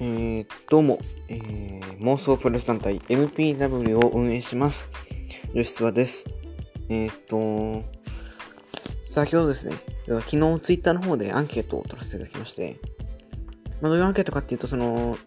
[0.00, 4.88] えー、どうも、えー、妄想プロレス団体 MPW を運営します。
[5.54, 6.24] 吉諏です。
[6.88, 7.84] えー、っと、
[9.10, 9.72] 先ほどですね、
[10.06, 12.76] 昨日ツイッターの方でアンケートを取らせていただきまして、
[13.80, 15.18] まあ、どういうアンケートかっていうと、その、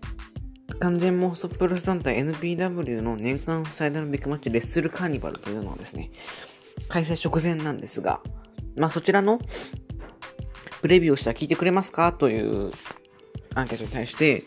[0.79, 6.11] 完全妄想プロレス団体 NPW の年間最大のビッグマッチレッスルカーニバルというのはですね、
[6.87, 8.21] 開催直前なんですが、
[8.77, 9.37] まあそちらの
[10.81, 12.13] プレビューをしたら聞いてくれますか？
[12.13, 12.71] という
[13.53, 14.45] アンケートに対して、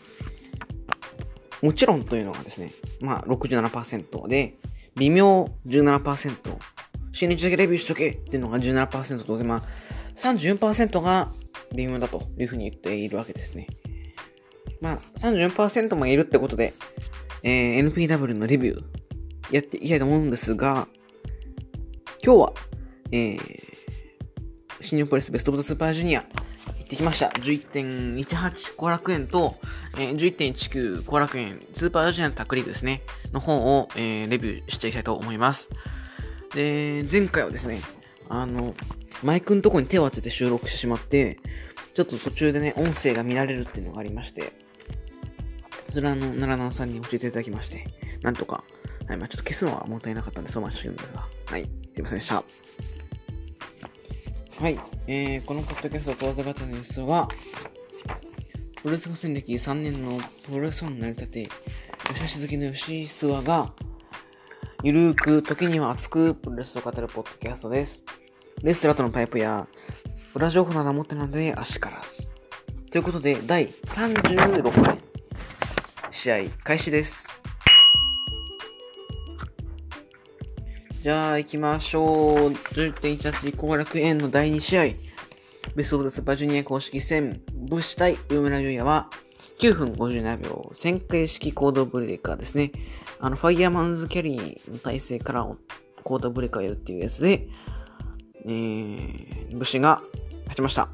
[1.61, 4.57] もちろんというのがですね、まあ67%で、
[4.95, 6.57] 微妙17%、
[7.11, 9.61] 新日だけレビューしとけっていうのが17%と、まあ
[10.17, 11.31] 34%が
[11.73, 13.67] 微妙だというふうに言っているわけですね。
[14.81, 16.73] まあ34%もいるってことで、
[17.43, 18.83] えー NPW のレビュー
[19.51, 20.87] やっていきたいと思うんですが、
[22.23, 22.53] 今日は、
[23.11, 23.39] えー、
[24.81, 26.25] 新日本プレスベストオブザスーパージュニア
[26.85, 27.27] 行ってきました。
[27.29, 29.55] 11.18後楽園と、
[29.97, 33.01] えー、11.19後楽園スーパージュニアのタックリーグですね、
[33.33, 35.69] の方を、えーレビューしていきたいと思います。
[36.53, 37.81] で、前回はですね、
[38.29, 38.75] あの、
[39.23, 41.39] マイクのとこに手を当てて収録してしまって、
[41.95, 44.53] ちょっと途中でね、音声が見られるっていうのがありまして、
[45.89, 47.87] それはあの、奈良直さんに教えていただきまして、
[48.21, 48.63] なんとか、
[49.07, 52.43] はい、まあちょっと消すのはもったいなかったんで、そうましてるんですが、はい、すいませんでした。
[54.57, 57.27] はい、えー、このポッドキャスト講座型のニュースは、
[58.81, 61.49] プロレス合戦歴3年のプロレスファンになりたて、
[62.07, 63.73] 吉橋好きの吉井諏訪が、
[64.81, 68.05] ゆるーく、時には熱くプロレスを語るポッドキャストです。
[68.63, 69.67] レストラーとのパイプや、
[70.33, 72.29] 裏情報など持ってないので、足からず。
[72.91, 74.97] ということで、第36回、
[76.11, 77.24] 試合開始です。
[81.05, 82.49] じゃあ行きましょう。
[82.49, 84.83] 10.18後楽園の第2試合。
[85.75, 89.11] ベストオブザスーパージュニア公式戦、武士対上村優也は
[89.59, 92.71] 9分57秒、旋回式コードブレーカーですね。
[93.19, 95.47] あの、ファイヤーマンズキャリーの体勢から
[96.03, 97.49] コードブレーカーをやるっていうやつで、
[98.43, 100.01] えー、武士が
[100.45, 100.89] 勝ちました。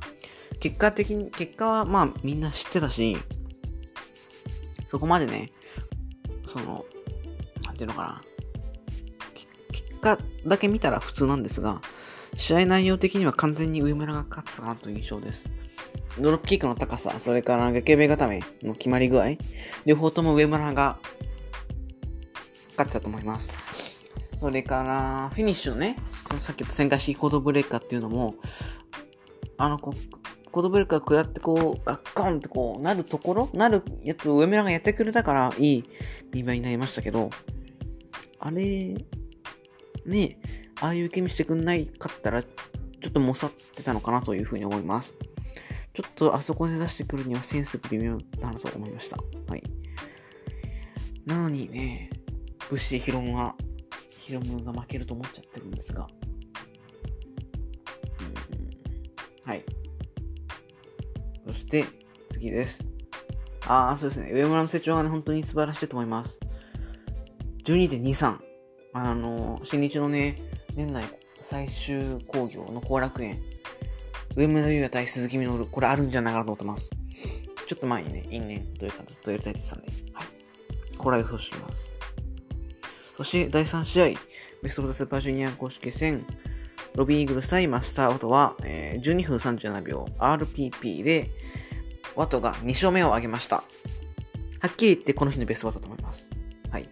[0.60, 3.16] 結果的に、結果はまあみんな知ってたし、
[4.90, 5.54] そこまでね、
[6.48, 6.84] その、
[7.64, 8.31] なんていうのかな。
[10.02, 11.82] 果だけ見たら普通なんですが、
[12.36, 15.50] 試合内容的には完全に上村が勝ってたかなという印象です。
[16.20, 19.38] ドロップキックの高さ、それから崖壁固めの決まり具合、
[19.86, 20.98] 両方とも上村が
[22.72, 23.50] 勝ってたと思います。
[24.38, 25.98] それから、フィニッシュのね、
[26.40, 28.36] さっき言った旋回式コードブレーカーっていうのも、
[29.58, 35.84] あの、こう、コードブレーカー食らってこう、ガッカンってこう、なるところなるやつを上村がやってくれたから、いい
[36.34, 37.30] 見栄えになりましたけど、
[38.40, 38.96] あれ、
[40.06, 40.38] ね
[40.80, 45.14] ああいう受け身してくんないかったら、ちょっともさってたのかなというふうに思います。
[45.94, 49.18] ちょっとあそこで出してくるにはセンスが微妙だなと思いました。
[49.48, 49.64] はい。
[51.26, 52.10] なのにね、
[52.70, 53.56] 武士ヒロムは、
[54.10, 56.08] ヒロムが負けると思っちゃってるんですが。
[58.20, 58.24] う
[59.48, 59.66] んはい。
[61.46, 61.86] そして、
[62.32, 62.84] 次です。
[63.68, 64.32] ああ、そうですね。
[64.32, 66.40] 上村の成長がね、本当に素晴らしいと思います。
[67.66, 68.51] 12.23。
[68.94, 70.36] あの、新日のね、
[70.76, 71.06] 年内
[71.44, 73.42] 最終興行の後楽園。
[74.36, 75.66] 上村優也対鈴木みのる。
[75.66, 76.90] これあるんじゃないかなと思ってます。
[77.68, 80.14] ちょっと前にね、因縁というかずっとやりたいって言ってたんで。
[80.14, 80.28] はい。
[80.98, 81.96] これは予想します。
[83.18, 84.06] そして、第3試合。
[84.62, 86.26] ベストオブザスーパージュニア公式戦。
[86.96, 91.32] ロビーイーグルス対マスター・ワトは、えー12分37秒 RPP で、
[92.16, 93.64] ワトが2勝目を挙げました。
[94.60, 96.30] はっきり言ってこの日のベストワトだと思います。
[96.70, 96.90] はい。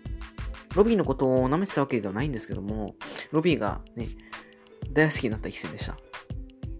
[0.75, 2.95] ロビーのことを舐めてたわけではないんですけども、
[3.31, 4.07] ロビーがね、
[4.91, 5.97] 大好きになった一戦でした。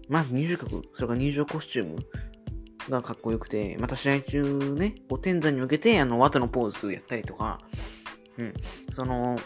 [0.08, 1.96] まず入場曲、それから入場コスチューム
[2.88, 7.60] がかっこよくて、また試合中ね、こう天山に向けて、あの、ワトのポーズやったりとか、
[8.38, 8.54] うん、
[8.92, 9.36] その、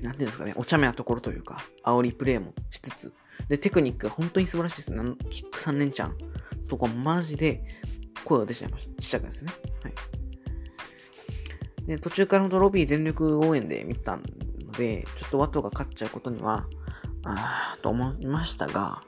[0.00, 3.12] なんていうんですかね、お茶目なところというか、煽りプレイもしつつ、
[3.48, 4.92] で、テクニックが本当に素晴らしいです。
[4.92, 6.16] なんキック3連チャン
[6.68, 7.62] とか、マジで
[8.24, 9.02] 声が出ちゃいました。
[9.02, 9.52] ちっちゃくですね。
[9.82, 10.17] はい。
[11.88, 14.22] で、途中からほんとロビー全力応援で見たの
[14.76, 16.66] で、ちょっとワトが勝っちゃうことには、
[17.24, 19.02] あーと思いましたが、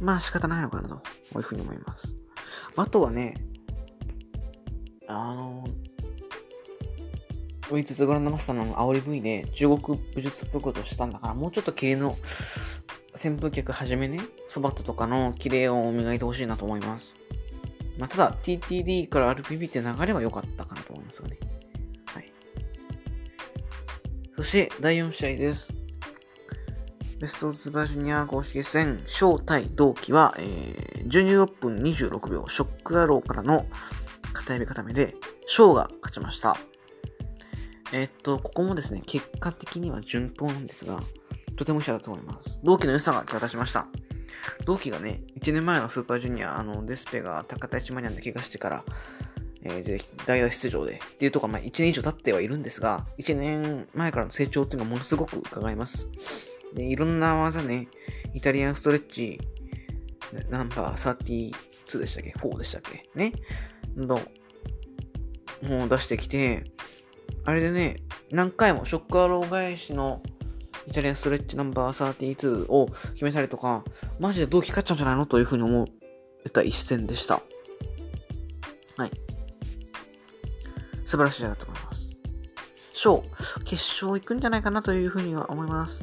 [0.00, 1.02] まあ仕方ないのかなと、こ
[1.36, 2.12] ういうふうに思います。
[2.74, 3.34] ワトはね、
[5.06, 5.64] あの、
[7.70, 12.16] ウィツグランドマスターの煽り V で中国武術っぽいことをしたんだから、もうちょっとキレの
[13.14, 14.18] 扇風客はじめね、
[14.48, 17.14] ソバットとかのキレを磨いてほしいなと思います。
[17.98, 21.38] まあ、ただ、TTD から RPB って流れは良かったかなと思いますがね。
[24.42, 25.72] そして、第4試合です。
[27.20, 33.66] ベストオブスーパージュニア公式戦、小対同期は、えー、16分26秒、ショックアローからの
[34.32, 35.14] 片指固めで、
[35.46, 36.56] 翔が勝ちました。
[37.92, 41.00] えー、っと、ここもですね、結果的には順当なんですが、
[41.54, 42.58] とても一緒だと思います。
[42.64, 43.86] 同期の良さが際立ちました。
[44.64, 48.84] 同期がね、1年前のスーパージュニア、あの、デスペが高田一マニアンで怪我してから、
[49.64, 56.06] えー、で、代打出場で、っていうところまあ1年以上経ってはいるんですが、1年前からの成長っていうのはものすごく伺えます。
[56.74, 57.88] で、いろんな技ね、
[58.34, 59.40] イタリアンストレッチ、
[60.48, 63.08] ナンバー32でしたっけ ?4 でしたっけ？
[63.14, 63.32] ね
[63.96, 64.18] の、
[65.62, 66.64] もう出してきて、
[67.44, 67.96] あれでね、
[68.30, 70.22] 何回もショックアロー返しの
[70.88, 73.84] イタリアンストレッチナンバー32を決めたりとか、
[74.18, 75.26] マジで同期勝っちゃうんじゃないの？
[75.26, 75.86] というふうに思っ
[76.52, 77.40] た一戦でした。
[78.96, 79.10] はい。
[81.12, 82.10] 素晴らしいだと思います。
[82.90, 83.22] 賞、
[83.66, 86.00] 決勝行くんじゃないかなというふうには思います。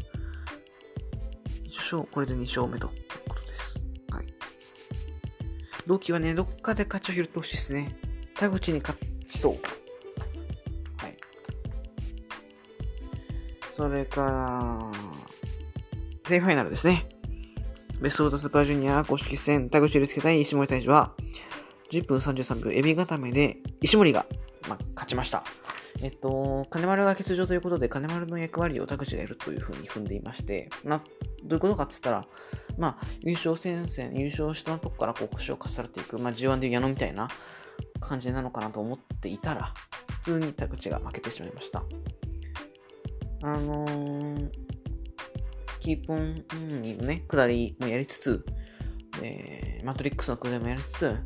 [1.67, 3.81] 賞、これで2勝目ということです。
[4.11, 4.25] はい。
[5.87, 7.97] 同期はね、どっかで勝ちを拾ってほしいですね。
[8.35, 8.95] 田口に勝
[9.31, 9.53] ちそう。
[10.97, 11.17] はい
[13.75, 14.91] それから、
[16.27, 17.09] セイファイナルですね。
[17.99, 21.15] ベストオートスーパージュニア公式戦、田口竜介対石森大樹は、
[21.91, 24.27] 10分33秒エビ固めで、石森が、
[25.09, 25.43] ちました。
[26.01, 31.01] えっと、金丸が欠場ということで、金丸の役割を田口がやるというふうに踏んでいまして、まあ、
[31.43, 32.27] どういうことかって言ったら、
[32.77, 37.27] まあ、優勝戦線、優勝したとこからこう星を重ねていく、まあ、G1 で矢野みたいな
[37.99, 39.73] 感じなのかなと思っていたら、
[40.23, 41.83] 普通に田口が負けてしまいました。
[43.41, 44.49] あのー、
[45.79, 46.45] キーポン
[46.81, 48.45] にのね、下りもやりつつ、
[49.21, 51.17] えマトリックスの下りもやりつつ、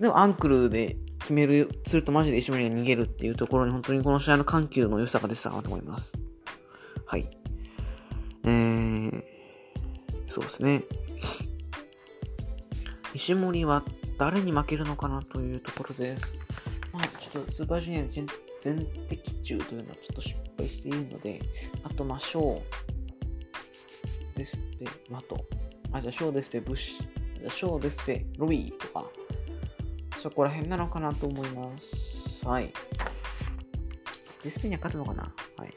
[0.00, 6.12] でもアンクルで決める、するとマジで石森が逃げるっていうところに本当にこの試合の緩急の良さが出てたなと思います。
[7.06, 7.28] はい。
[8.44, 9.22] えー、
[10.28, 10.84] そうですね。
[13.14, 13.84] 石森は
[14.18, 16.24] 誰に負けるのかなというところです。
[16.92, 18.08] まあ、ちょっとスーパージュニアの
[18.62, 21.40] 全的中というのはちょっと失敗しているので、
[21.84, 22.62] あと、まあ、小、
[24.36, 25.36] デスペ、マト。
[25.92, 27.40] あ、じゃあ、小デスペ、ブッシュ。
[27.40, 29.04] じゃあ、小デスペ、ロビーとか、
[30.22, 31.68] そこら辺なのかなと思いま
[32.42, 32.46] す。
[32.46, 32.72] はい。
[34.44, 35.32] デスペには勝つのかな？
[35.56, 35.74] はい。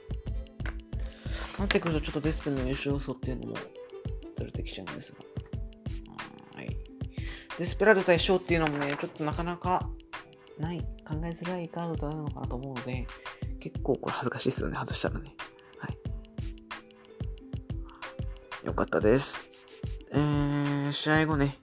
[1.58, 3.58] なってくると、ちょっとデスペの優勝予想っていうのも
[4.38, 5.20] 出てきちゃうんですが。
[6.56, 6.78] はい。
[7.58, 9.90] デスペラード対小っていうのもね、ちょっとなかなか
[10.60, 13.08] ない、考えづらいカードとなるのかなと思うので、
[13.60, 15.36] 結構これ恥ずかしいですよね、外したらね。
[15.80, 15.98] はい。
[18.66, 19.50] よかったです。
[20.12, 21.58] えー、試合後ね、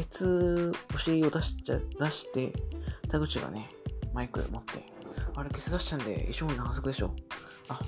[0.00, 2.52] ケツ、お尻を出しちゃ、出して、
[3.10, 3.68] 田口がね、
[4.14, 4.82] マイク持って、
[5.34, 7.14] あれ、ケツ出しちゃうんで、衣装の反則でしょ。
[7.68, 7.78] あ、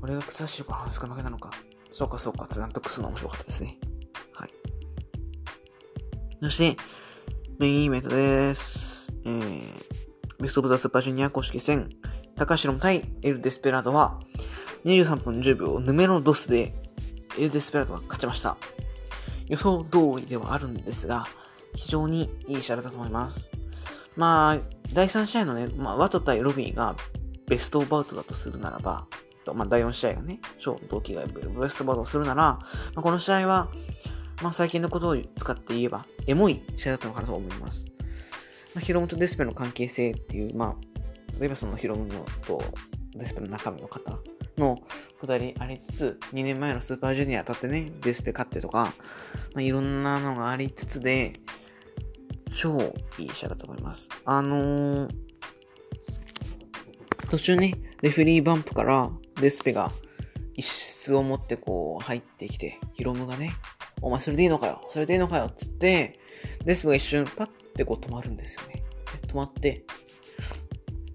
[0.00, 1.50] 俺がケツ出してるから反則負けなのか。
[1.90, 3.76] そうかそうかって納得するの面白かったですね。
[4.34, 4.50] はい。
[6.42, 6.76] そして、
[7.58, 9.12] メインイベントです。
[9.24, 9.72] えー、
[10.40, 11.90] ベストオブザスーパージュニア公式戦、
[12.36, 14.20] 高城対エル・デスペラードは、
[14.84, 16.70] 23分10秒、ヌメロドスで、
[17.36, 18.56] エル・デスペラードが勝ちました。
[19.48, 21.26] 予想通りではあるんですが、
[21.74, 23.48] 非常にいい試合だと思います。
[24.16, 24.58] まあ、
[24.92, 26.96] 第3試合のね、まあ、ワト対ロビーが
[27.46, 29.06] ベストバウトだとするならば、
[29.54, 32.60] まあ、第4試合がね、超同期がベストバウトをするなら、ま
[32.96, 33.70] あ、この試合は、
[34.42, 37.86] まあ、最近のことを使って言えば、エモい試合だったのかなと思います。
[38.74, 42.08] まあ、ヒロムとデスペの関係性っていう、まあ、例えばそのヒロム
[42.46, 42.62] と
[43.14, 44.18] デスペの中身の方
[44.56, 44.78] の
[45.20, 48.92] くだりありつつ、2年前のスーパージュニア当たってね、デスペ勝ってとか、
[49.54, 51.34] まあ、いろんなのがありつつで、
[52.54, 54.08] 超いい試合だと思います。
[54.24, 55.10] あのー、
[57.30, 59.90] 途中ね、レフェリーバンプからデスペが
[60.54, 63.52] 一室を持ってこう入ってきて、ヒロムがね、
[64.00, 66.18] お前それでいいのかよそれでいいのかよつって、
[66.64, 68.82] デスペが一瞬パッてこう止まるんですよね。
[69.26, 69.84] 止まって、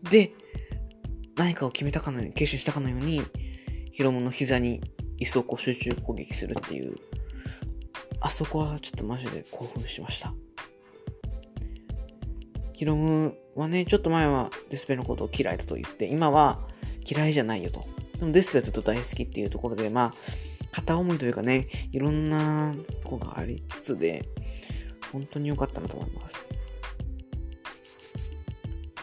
[0.10, 0.34] で、
[1.36, 3.22] 何かを決めたかのように、決心したかのように、
[3.92, 4.82] ヒロムの膝に
[5.20, 6.96] 椅子をこう集中攻撃するっていう、
[8.20, 10.34] あそこはちょっとマジで興奮しました。
[12.74, 16.58] ヒロムはね、ちょっと前はデスペのことを嫌いだと言って、今は
[17.06, 17.86] 嫌いじゃないよと。
[18.20, 20.14] でもデスペはずっと大好きっていうところで、まあ、
[20.72, 24.26] 片思いというかね、いろんなとこがありつつで、
[25.12, 26.36] 本当に良かったなと思います。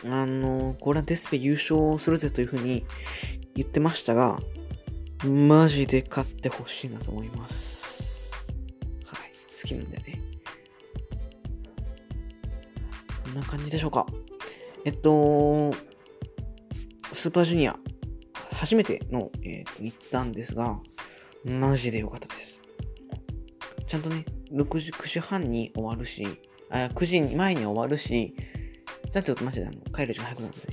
[0.05, 2.85] あの、これはデスペ優勝するぜというふうに
[3.55, 4.41] 言ってましたが、
[5.25, 8.33] マジで勝ってほしいなと思います。
[9.05, 9.31] はい。
[9.61, 10.20] 好きなんだよね。
[13.31, 14.07] んな感じでしょうか？
[14.85, 15.73] えっと、
[17.13, 17.77] スーパージュニア、
[18.53, 20.79] 初めての、えー、と行ったんですが、
[21.45, 22.61] マジで良かったです。
[23.87, 26.27] ちゃんとね、6時、9時半に終わるし、
[26.71, 28.35] あ9時前に終わるし、
[29.13, 30.69] なんてことマジであの帰る時間早くなるので、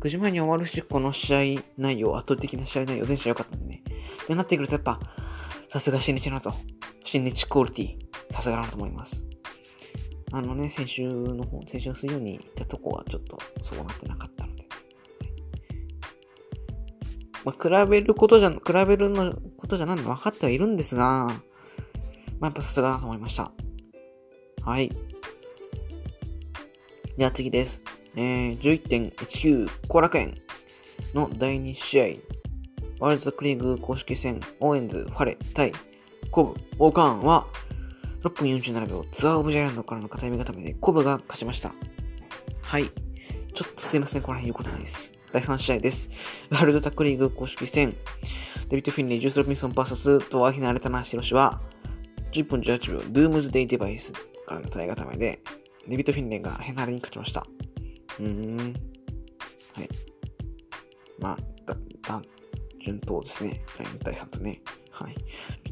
[0.00, 3.82] 9時前に終わるし、この試合内容、圧倒的な試合内容、全試合良かったんでね。
[4.22, 4.98] ってなってくるとやっぱ、
[5.68, 6.52] さすが新日なと、
[7.04, 9.22] 新日クオリティ、さすがだなと思います。
[10.36, 14.66] あのね、先週の方、先週の水曜に行ったとこはちょっとそうなってなかったので。
[17.44, 21.30] まあ、比べることじゃ、比べるのことじゃないの分かってはいるんですが、ま
[22.40, 23.52] あ、やっぱさすがだなと思いました。
[24.64, 24.90] はい。
[27.16, 27.80] では次です。
[28.16, 30.34] えー、11.19後楽園
[31.14, 32.04] の第2試合。
[32.98, 35.72] ワールドクリーグ公式戦、オーエンズ、ファレ、対、
[36.32, 37.46] コブ、オーカーンは、
[38.24, 41.74] 6分47秒、ツアーオブジャイアントからの片目固めで、コブが勝ちました。
[42.62, 42.90] はい。
[43.54, 45.12] ちょっとすいません、この辺言うことないです。
[45.30, 46.08] 第3試合です。
[46.48, 47.94] ワールドタックリーグ公式戦、
[48.70, 51.60] デビット・フィンレイ、ジュース・ロビンソン VS トワヒナ・アレタナ・ヒロシは、
[52.32, 54.10] 10分18秒、ドゥームズ・デイ・デバイス
[54.46, 55.40] からの体固めで、
[55.86, 57.46] デビット・フィンレイがヘナレに勝ちました。
[58.18, 58.56] うーん。
[59.74, 59.88] はい。
[61.18, 61.76] まあ、だ、
[62.08, 62.22] だ、
[62.82, 63.60] 順当ですね。
[63.76, 64.62] 第2、第3とね。
[64.90, 65.14] はい。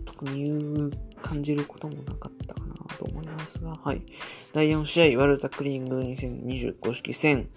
[0.04, 0.90] 特に言う、
[1.22, 4.02] 感じることもなかったかなと思いますが、はい。
[4.52, 7.48] 第4試合、ワルタクリング2020公式戦。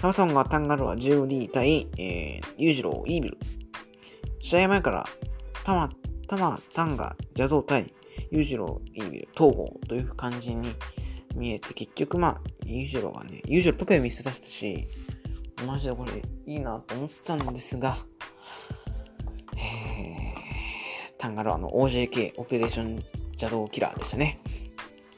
[0.00, 3.38] タマトンがタンガロア JOD 対、えー、ユージローイービル。
[4.42, 5.04] 試合前から、
[5.64, 5.90] タマ、
[6.28, 7.92] タマ、タンガ、邪道対、
[8.30, 10.74] ユージロー、イービル、統合という感じに
[11.34, 14.88] 見えて、結局まあ、ユージローがね、ユージロートペを見せ出したし、
[15.66, 17.98] マジでこれいいなと思ったんですが、
[21.26, 23.02] タンガロアの OJK、オペレーション
[23.32, 24.38] 邪道キラーでしたね。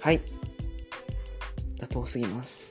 [0.00, 0.20] はい。
[1.78, 2.70] 妥当すぎます。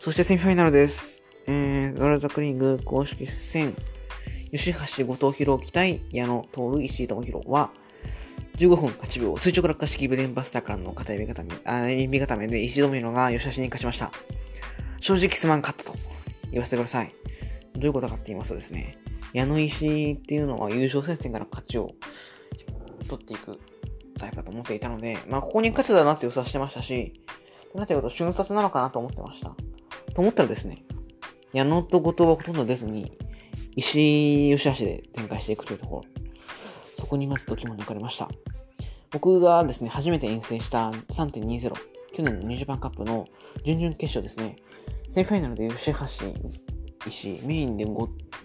[0.00, 1.22] そしてセミファイナルです。
[1.46, 3.76] えー、ワールドクリーグ公式戦、
[4.50, 7.70] 吉橋後藤弘樹対矢野徹石井智弘は、
[8.56, 14.10] 15分8秒、垂直落下式ブレンバスターからの片指固め、あ、指固めで石止めのが吉橋に勝ちました。
[15.00, 15.94] 正直すまんかったと
[16.50, 17.14] 言わせてください。
[17.74, 18.98] どういうことかって言いますとですね、
[19.32, 21.92] 矢野石っていうのは優勝戦線から勝ちを
[23.08, 23.58] 取っていく
[24.18, 27.20] タイプだと思っていたので、まあ、ここに勝つだなって予想してましたし、
[27.74, 29.54] なってくると瞬殺なのかなと思ってました。
[30.14, 30.84] と思ったらですね、
[31.52, 33.12] 矢野と後藤はほとんど出ずに、
[33.76, 36.22] 石吉橋で展開していくというところ、
[36.96, 38.28] そこにまず時も抜かれました。
[39.10, 41.72] 僕がですね、初めて遠征した3.20、
[42.12, 43.26] 去年のニュージャパンカップの
[43.64, 44.56] 準々決勝ですね、
[45.08, 45.98] セミファイナルで吉橋、
[47.06, 47.86] 石、メインで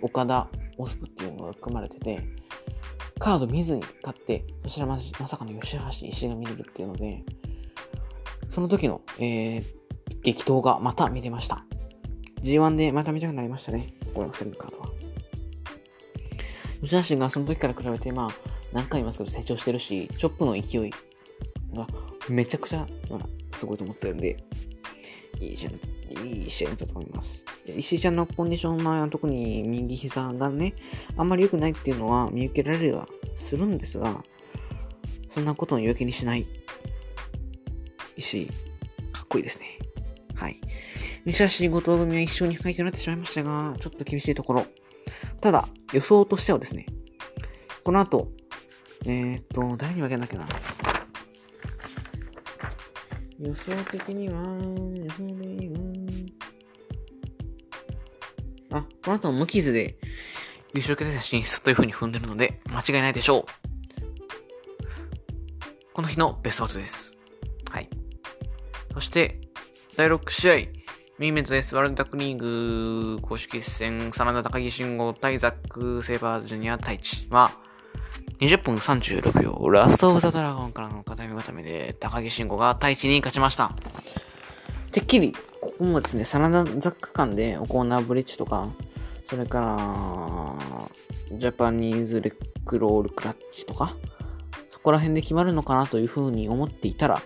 [0.01, 0.47] 岡田、
[0.77, 2.21] オスプっていうのが組まれてて、
[3.19, 7.23] カード見ずに勝って、そちらままさかの吉橋、石が見れるっていうので、
[8.49, 9.63] その時の、えー、
[10.21, 11.65] 激闘がまた見れました。
[12.41, 13.93] G1 でまた見たくなりましたね。
[14.13, 14.89] このセルカードは。
[16.81, 18.29] 吉橋がその時から比べて、まあ、
[18.71, 20.91] 何回言いますけど成長してるし、チョップの勢い
[21.73, 21.87] が
[22.29, 24.37] めちゃくちゃ、まあ、すごいと思ってるんで、
[25.39, 27.45] いい試合、いい試合だったと思います。
[27.67, 30.75] 石井ちゃんのコンディションは特に右膝がね、
[31.17, 34.23] あんまり良くないっていうのは見受けられるはするんですが、
[35.33, 36.45] そんなことを言い訳にしない
[38.17, 38.47] 石井、
[39.11, 39.79] かっこいいですね。
[40.35, 40.59] はい。
[41.25, 44.65] 西橋後藤組は一勝に敗となってしまいましたが、ちょっと厳しいところ。
[45.41, 46.85] ただ、予想としてはですね、
[47.83, 48.31] この後、
[49.05, 50.47] えー、っと、誰に分けなきゃな。
[53.39, 55.94] 予想的には、予想的には、
[58.79, 59.97] あ、この後無傷で
[60.73, 63.45] 優勝決定進出という風に踏んでるので、間違いないでしょう。
[65.93, 67.15] この日のベストアウトです。
[67.71, 67.89] はい。
[68.93, 69.39] そして、
[69.95, 70.53] 第6試合、
[71.17, 71.73] メインメントです。
[71.73, 77.51] ワールドタックリーグ公式戦、真田高木慎吾対ザック・セイバージュニア太一は、
[78.41, 83.71] 20分36秒、ラストオブザドラゴンからの片目固めで、高木慎吾が対地に勝ちました。
[84.91, 85.33] てっきり、
[85.77, 88.69] ここもですね、サラダザック間でコーナーブリッジとか、
[89.25, 93.97] それから、ジャパニーズレックロールクラッチとか、
[94.71, 97.21] そこら辺で決まるのかなというふうに思っていたら、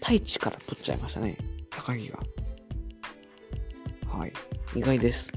[0.00, 1.36] 太一から取っちゃいましたね、
[1.68, 2.20] 高木が。
[4.10, 4.32] はい。
[4.74, 5.30] 意外です。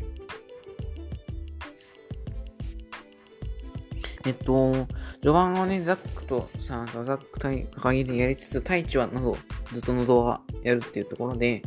[4.25, 9.35] えっと、序盤はね、ザックとさ、ザック対高木でやりつつ、太一はなど、
[9.73, 11.63] ずっとの動画やるっていうところで、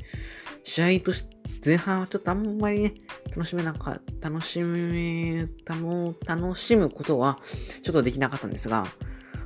[0.64, 2.94] 試合として、前半はちょっとあんまりね、
[3.30, 7.38] 楽しめなかった、楽しめ、たも、楽しむことは、
[7.82, 8.86] ちょっとできなかったんですが、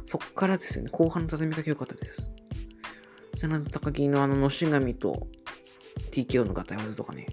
[0.07, 2.31] そっからですよね、後半の畳みかけ良かったです。
[3.35, 5.29] 真田高木のあの、のし紙と
[6.11, 7.27] TKO のガタイ技とかね、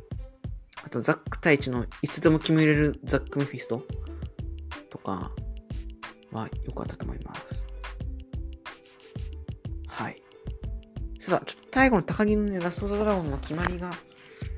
[0.84, 3.82] あとザック太一のいつでも決めれるザックメフィスト
[4.92, 5.32] とか、
[6.36, 7.66] は良かったと思います。
[9.88, 10.22] はい。
[11.26, 13.92] ちょっと最後の高木のね、ラストドラゴンの決まりが、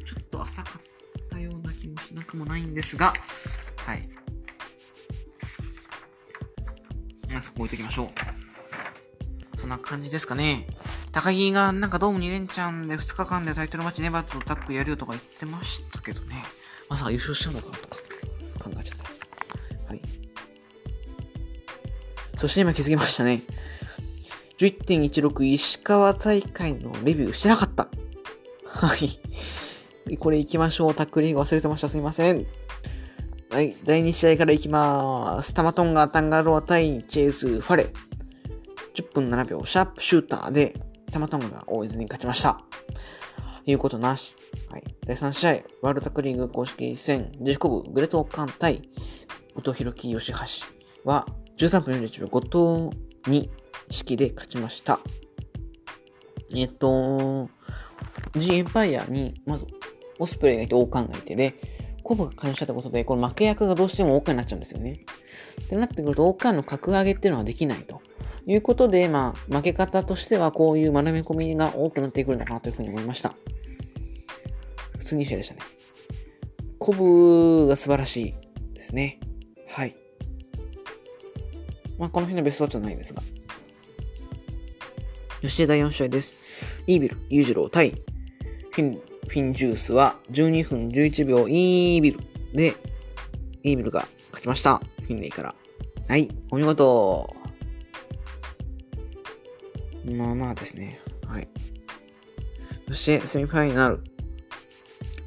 [0.06, 3.14] ちょっと浅かったような気もしなくもないんですが、
[3.78, 4.10] はい。
[7.30, 8.12] まあ、そこ置いときましょ
[9.56, 9.60] う。
[9.60, 10.68] そんな感じですかね。
[11.12, 16.44] 高木がなんかドーム2連チャンで2日間でタイトルマッチネバーとタッグやるよとか言ってましたけどね。
[16.90, 17.98] まさか優勝しちゃうのかとか
[18.60, 19.90] 考えちゃった。
[19.90, 20.02] はい。
[22.38, 23.42] そして今気づきましたね。
[24.60, 27.90] 11.16石川大会のレビューしてなかった。
[28.66, 30.18] はい。
[30.18, 30.96] これ行きましょう。
[30.96, 31.90] タックリーグ忘れてました。
[31.90, 32.46] すいません。
[33.50, 33.76] はい。
[33.84, 35.54] 第2試合から行きまーす。
[35.54, 37.94] タマトンガ、タンガロア対チェイス、ファレ。
[38.96, 40.76] 10分7秒、シャープシューターで、
[41.12, 42.60] タマトンガが大泉に勝ちました。
[43.66, 44.36] いうことなし。
[44.72, 44.84] はい。
[45.06, 48.82] 第3試合、ワールドタックリーグ公式戦、ジェコブ、グレトーカン対、
[49.56, 50.40] 後藤弘樹、吉橋
[51.04, 53.50] は、13分41秒、後藤に
[53.90, 55.00] 式で勝ちました。
[56.56, 57.50] えっと、
[58.36, 59.66] G エンパイアに、まず、
[60.20, 61.56] オスプレイがいて、王冠がいてで、
[62.04, 65.02] コブが加入したってことで、この負け役がどうしても王冠になっちゃうんですよね。
[65.62, 68.02] ってなってくると、王冠の格上げっていうのはできないと。
[68.46, 73.36] いうことで、まあ、負け方としては、こういう丸め込みが多くなってくるのかなというふうに思いました。
[75.00, 75.60] 普通に試合でしたね。
[76.80, 78.36] コブが素晴らしい
[78.74, 79.20] ですね。
[79.68, 79.96] はい。
[81.98, 83.22] まあ、この辺のベストバッチはないですが。
[85.42, 86.36] 吉江第4試合です。
[86.88, 87.92] イービル、裕次郎対
[88.72, 92.20] フィン、フィンジュースは12分11秒イービル
[92.54, 92.74] で、
[93.62, 94.82] イービルが勝ちました。
[95.02, 95.54] フィンレイから。
[96.08, 97.36] はい、お見事。
[100.06, 101.00] まあまあですね。
[101.28, 101.48] はい。
[102.88, 104.02] そして、セミファイナル。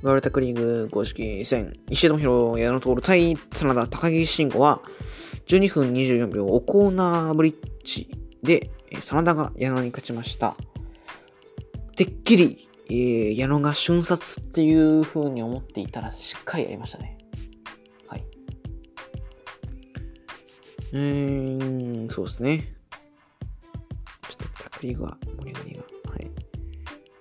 [0.03, 4.81] ワールドクリーグ公式戦、石田博矢野徹対真田高木慎吾は、
[5.47, 8.11] 12分24秒オコーナーブリッジ
[8.43, 10.57] で、真田が矢野に勝ちました。
[11.97, 17.19] てっきり、えー、矢野が瞬殺っていう風に思っていたら、しっかりやりましたね。
[18.07, 18.25] はい。
[20.93, 22.75] うーん、そうですね。
[24.29, 26.31] ちょっとタクリーグは、盛り上がりが、はい。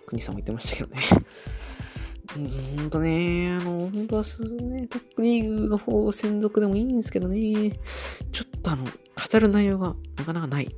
[0.06, 1.02] 国さんも言ってましたけどね。
[2.36, 7.72] ほんとね、あの、本当はすね、トップリーグの方専属でもいいんですけどね、
[8.32, 10.76] ちょっとあの、語る内容がなかなかない。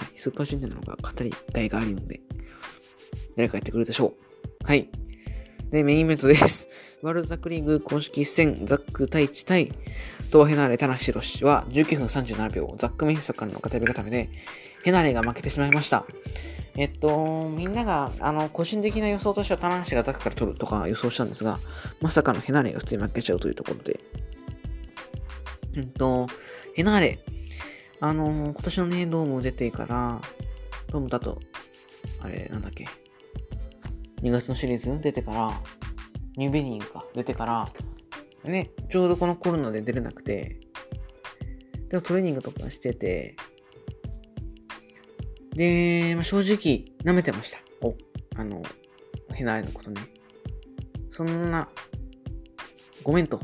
[0.00, 2.20] はい、スーパージュニアの方が語りがいがあるので、
[3.36, 4.14] 誰かやってくれるでしょ
[4.62, 4.66] う。
[4.66, 4.88] はい。
[5.70, 6.68] で、メインイベントです。
[7.02, 9.72] ワールドザックリーグ公式戦、ザック太一対、
[10.30, 14.30] トーヘナーレ、田中宏は19分37秒、ザックメインスからの語り固めで、
[14.84, 16.06] ヘナーレが負けてしまいました。
[16.76, 21.58] えっと、みんなが、あの、個人的な予想としては、棚橋がザックから取るとか予想したんですが、
[22.00, 24.00] まさかのヘナーレが普通に負けちゃうというところで。
[25.76, 26.26] えっと、
[26.74, 27.18] ヘナーレ、
[28.00, 30.20] あの、今年のね、ドーム出てから、
[30.88, 31.38] ドームだと、
[32.20, 32.86] あれ、なんだっけ、
[34.22, 35.62] 2月のシリーズ出てから、
[36.36, 37.70] ニューベニングか、出てから、
[38.44, 40.60] ね、ちょうどこのコロナで出れなくて、
[41.88, 43.36] でもトレーニングとかしてて、
[45.54, 47.58] で、まあ、正直、舐めてました。
[47.82, 47.94] お、
[48.36, 48.62] あの、
[49.34, 50.00] ヘナーレのことね。
[51.10, 51.68] そんな、
[53.02, 53.40] ごめんと、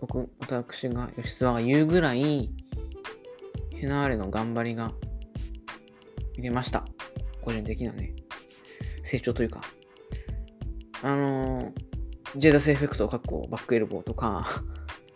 [0.00, 2.50] 僕、私が、吉沢が言うぐらい、
[3.80, 4.92] ヘナーレの頑張りが
[6.36, 6.84] 見れました。
[7.40, 8.12] 個人的なね、
[9.04, 9.62] 成長というか。
[11.02, 11.72] あの
[12.36, 14.62] ジェダスエフェクト、かっこバックエルボーとか、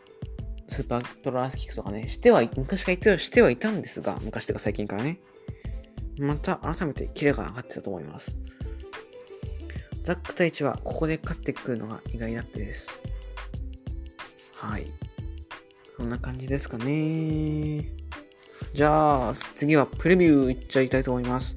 [0.68, 5.20] スーパートラースキックとかね、しては、昔から言ってはしてはいたんですが、昔とか最近からね。
[6.18, 8.34] また改めてキレが上がってたと思います。
[10.04, 12.88] ザック太一はここで勝ってくるのが意外だったです。
[14.54, 14.86] はい。
[15.98, 18.03] そんな感じですかね。
[18.72, 21.56] じゃあ、次はプレビューいっちゃいたいと思います。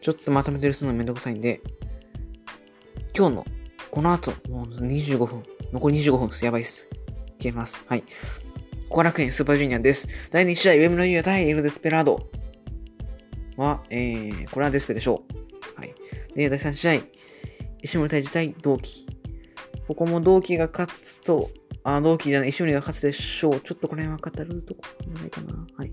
[0.00, 1.60] ちょっとまとめてるするのめんどくさいんで、
[3.16, 3.46] 今日の
[3.92, 6.44] この後、もう25分、残り25分です。
[6.44, 6.88] やばいっす。
[7.38, 7.84] 消えます。
[7.86, 8.04] はい。
[8.88, 10.08] 後楽園スーパージュニアです。
[10.30, 12.26] 第2試合、ウェムのユー対エル・デスペラード。
[13.56, 15.22] は、えー、これはデスペでしょ
[15.76, 15.78] う。
[15.78, 15.94] はい。
[16.34, 17.02] で、第3試合、
[17.82, 19.06] 石森対自体同期。
[19.86, 21.50] ここも同期が勝つと、
[21.84, 23.60] あ、同期じゃない、石森が勝つでしょう。
[23.60, 24.82] ちょっとこれは語るとこ
[25.20, 25.66] ないかな。
[25.76, 25.92] はい。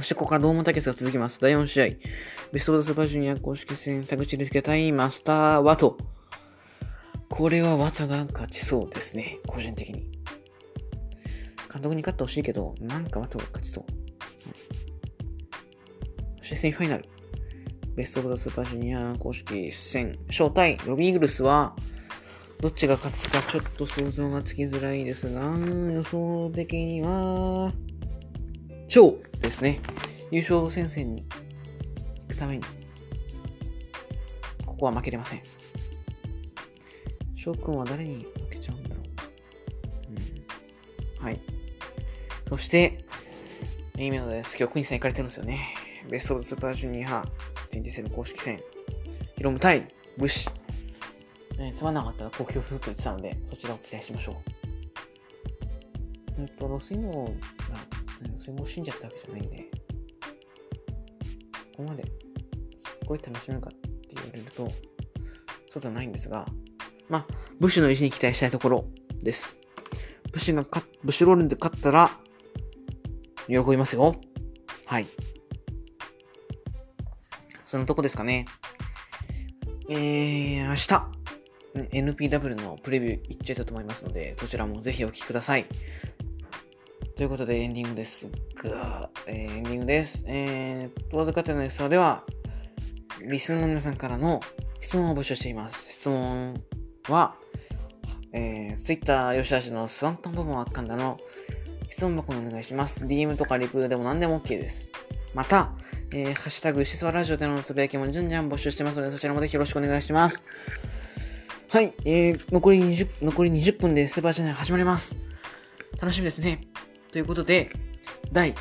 [0.00, 1.38] そしてここからドーム対決が続きます。
[1.42, 1.86] 第4試合。
[2.52, 5.98] ベストオブザスーパージュニア公式戦、田口ですけ対マスターワト。
[7.28, 9.40] これはワトが勝ちそうですね。
[9.46, 10.10] 個人的に。
[11.70, 13.84] 監督に勝ってほしいけど、なんかワトが勝ちそう。
[16.38, 17.04] そしてセミファイナル。
[17.94, 21.76] ベストオブザスーパージュニア公式戦、招待、ロビーイーグルスは、
[22.60, 25.42] どっちが勝つかちょっと想像がつきづらいですが、
[25.92, 27.74] 予想的には、
[28.88, 29.80] 超ですね。
[30.30, 32.64] 優勝戦線に行くために
[34.64, 35.42] ここは負けれません。
[37.36, 38.98] 翔くんは誰に負けちゃうんだろう？
[41.18, 41.24] うん。
[41.24, 41.40] はい。
[42.48, 43.04] そして、
[43.96, 44.56] いいメロです。
[44.58, 45.74] 今日クイーンさん行かれてるんですよね。
[46.08, 47.24] ベストオブスーパージュニア
[47.70, 48.60] 展示戦の公式戦。
[49.36, 50.48] ヒロム対武士。
[51.58, 54.42] ね、つまんなかったら公表すると言ってたので、そちらを期待しましょ
[56.38, 56.40] う。
[56.40, 57.32] うんと、ロスイモが、
[58.24, 59.70] うんロスイモを死んじゃったわけじゃないんで、
[61.76, 62.12] ここまで、すっ
[63.06, 64.70] ごい楽しめるかって言われると、
[65.68, 66.46] そうではないんですが、
[67.08, 67.26] まあ、
[67.58, 68.84] 武士の意地に期待したいところ
[69.22, 69.56] です。
[70.32, 72.10] 武士が勝、武士ローレンで勝ったら、
[73.46, 74.20] 喜びますよ。
[74.86, 75.06] はい。
[77.64, 78.46] そのとこですかね。
[79.88, 81.20] えー、明日、
[81.92, 85.66] NPW のプレビューいっちゃいたと思いますので、そちらもぜひお聞きください。
[87.20, 90.24] ということでエンディングですが、えーエンディングです。
[90.26, 92.24] えー、と、わずかてのエクサでは、
[93.20, 94.40] リスナーの皆さんからの
[94.80, 95.92] 質問を募集しています。
[95.92, 96.54] 質問
[97.10, 97.34] は、
[98.32, 101.18] えー、Twitter 吉田氏のスワントン部門圧巻だの
[101.90, 103.04] 質問箱にお願いします。
[103.04, 104.90] DM とかリプでも何でも OK です。
[105.34, 105.72] また、
[106.14, 110.42] えー、ハッシュタグ、シスワラジオでのつぶやきも順々募集してますので、そちらもぜひよろしくお願いします。
[111.68, 115.14] はい、えー、残り20、残り20分でスーパーチャンネル始まります。
[116.00, 116.62] 楽しみですね。
[117.10, 117.70] ということで、
[118.32, 118.54] 第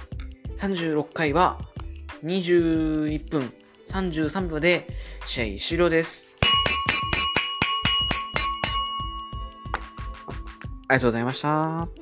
[0.58, 1.60] 36回は
[2.24, 3.54] 21分
[3.88, 4.88] 33秒で
[5.28, 6.26] 試合終了です。
[10.88, 11.99] ありがとうございました。